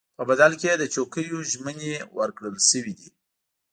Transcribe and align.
په 0.17 0.23
بدل 0.29 0.51
کې 0.59 0.67
یې 0.71 0.75
د 0.79 0.83
چوکیو 0.93 1.37
ژمنې 1.51 1.93
ورکړل 2.17 2.55
شوې 2.69 2.93
دي. 2.99 3.09